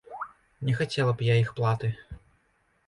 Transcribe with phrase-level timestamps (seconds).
[0.69, 1.95] Не хацела б я іх платы.